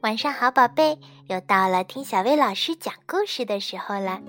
[0.00, 4.20] 晚上好，宝贝，又到了听小薇老师讲故事的时候了。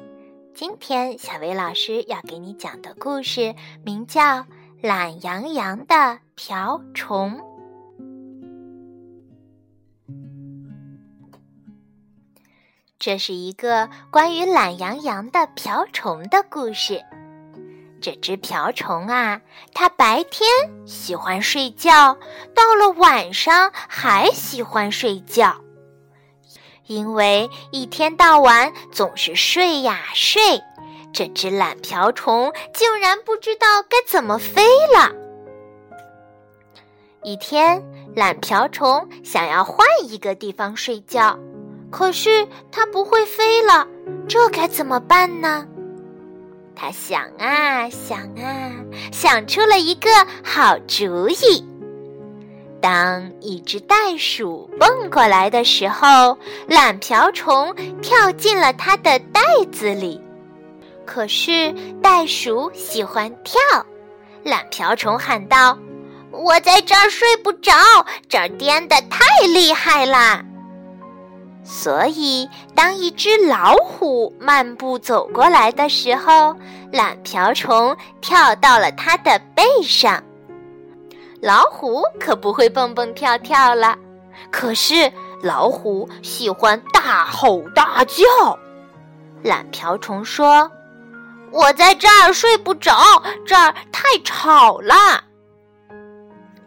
[0.56, 3.54] 今天小薇老师要给你讲的故事
[3.86, 4.22] 名叫
[4.82, 7.40] 《懒洋洋的瓢虫》。
[12.98, 17.06] 这是一个关于懒洋洋的瓢虫的故事。
[18.02, 19.42] 这只瓢虫啊，
[19.74, 20.50] 它白天
[20.86, 22.18] 喜欢睡觉，
[22.56, 25.56] 到了晚上还喜欢睡觉。
[26.88, 30.62] 因为一天到晚总是睡呀睡，
[31.14, 34.64] 这只懒瓢虫竟然不知道该怎么飞
[34.96, 35.12] 了。
[37.22, 37.84] 一天，
[38.16, 41.38] 懒瓢虫想要换一个地方睡觉，
[41.92, 43.86] 可是它不会飞了，
[44.28, 45.68] 这该怎么办呢？
[46.82, 48.72] 他想啊想啊，
[49.12, 50.10] 想出了一个
[50.42, 51.66] 好主意。
[52.82, 56.38] 当一只袋鼠蹦过来的时候，
[56.68, 59.42] 懒瓢虫跳进了它的袋
[59.74, 60.22] 子里。
[61.06, 63.60] 可是袋鼠喜欢跳，
[64.44, 65.78] 懒瓢虫喊道
[66.32, 67.74] ：“我在这儿睡不着，
[68.30, 70.42] 这儿颠得太厉害啦！”
[71.72, 76.56] 所以，当一只老虎漫步走过来的时候，
[76.92, 80.24] 懒瓢虫跳到了它的背上。
[81.40, 83.96] 老虎可不会蹦蹦跳跳了，
[84.50, 88.58] 可是老虎喜欢大吼大叫。
[89.44, 90.70] 懒瓢虫说
[91.54, 94.96] ：“我在这儿睡不着，这儿太吵了。”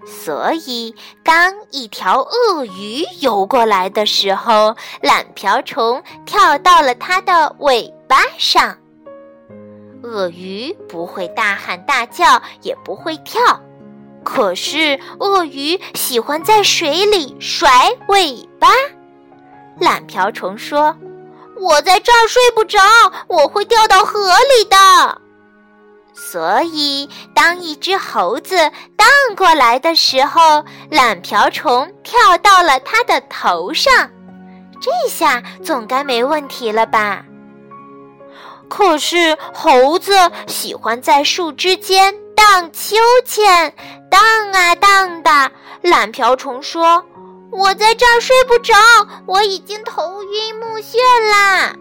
[0.04, 8.76] 所以，当一条鳄鱼游过来的时候，懒瓢虫跳到了它的尾巴上。
[10.02, 13.40] 鳄鱼不会大喊大叫，也不会跳，
[14.24, 17.70] 可是鳄鱼喜欢在水里甩
[18.08, 18.68] 尾巴。
[19.78, 20.96] 懒瓢虫说
[21.56, 22.80] ：“我在这儿睡不着，
[23.28, 24.18] 我会掉到河
[24.58, 25.21] 里的。”
[26.14, 28.56] 所以，当一只猴子
[28.96, 34.10] 荡过来的时候，懒瓢虫跳到了它的头上，
[34.80, 37.24] 这下总该没问题了吧？
[38.68, 40.12] 可是，猴子
[40.46, 43.74] 喜欢在树枝间荡秋千，
[44.10, 44.20] 荡
[44.52, 45.52] 啊荡的。
[45.82, 47.04] 懒瓢虫说
[47.50, 48.74] ：“我在这儿睡不着，
[49.26, 50.96] 我已经头晕目眩
[51.30, 51.74] 啦。”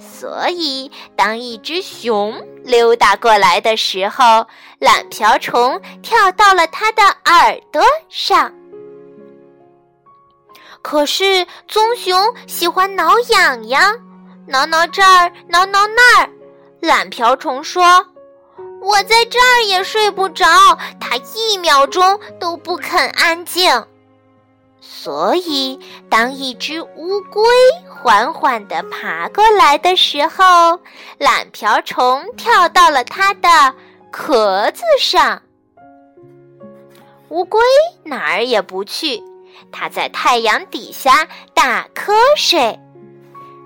[0.00, 4.46] 所以，当一只熊溜达过来的时候，
[4.78, 8.50] 懒瓢虫跳到了它的耳朵上。
[10.80, 13.98] 可是，棕熊喜欢挠痒痒，
[14.46, 16.30] 挠挠这儿，挠挠那儿。
[16.80, 18.06] 懒瓢虫说
[18.80, 20.46] ：“我在这儿也睡不着，
[20.98, 23.70] 它一秒钟都不肯安静。”
[25.02, 25.80] 所以，
[26.10, 27.42] 当一只乌龟
[27.88, 30.78] 缓缓地爬过来的时候，
[31.16, 33.48] 懒瓢虫跳到了它的
[34.10, 35.40] 壳子上。
[37.30, 37.58] 乌龟
[38.04, 39.22] 哪儿也不去，
[39.72, 42.78] 它在太阳底下打瞌睡。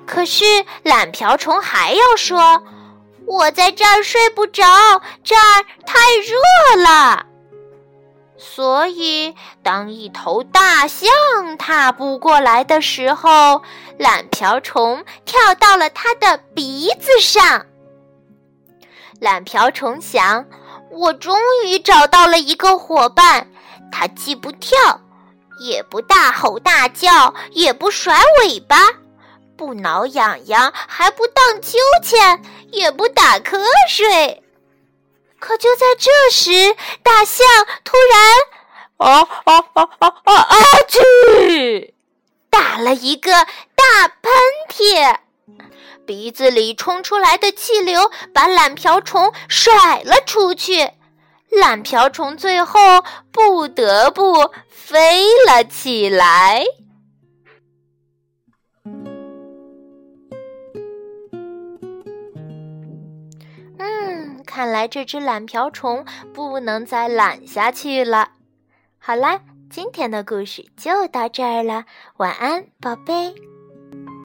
[0.07, 0.45] 可是
[0.85, 2.63] 懒瓢虫还要说
[3.27, 4.63] ：“我在这儿睡不着，
[5.25, 5.99] 这儿太
[6.77, 7.27] 热了。”
[8.47, 11.09] 所以，当一头大象
[11.59, 13.63] 踏步过来的时候，
[13.99, 17.65] 懒瓢虫跳到了它的鼻子上。
[19.19, 20.45] 懒瓢虫想
[20.93, 23.49] ：“我终于找到了一个伙伴，
[23.91, 25.01] 它既不跳，
[25.59, 28.77] 也不大吼大叫，也不甩尾巴，
[29.57, 34.43] 不挠痒痒，还不荡秋千，也不打瞌睡。”
[35.45, 37.47] 可就在这时，大象
[37.85, 40.57] 突然，啊啊啊啊啊啊！
[40.89, 41.93] 去，
[42.49, 44.33] 打了一个大喷
[44.71, 45.19] 嚏，
[46.07, 50.93] 鼻子里冲出来的气流把懒瓢虫甩了出去，
[51.51, 56.65] 懒瓢虫最后不得不飞了起来。
[64.65, 68.31] 看来这只懒瓢虫不能再懒下去了。
[68.99, 71.85] 好啦，今天的故事就到这儿了，
[72.17, 73.35] 晚安，宝贝。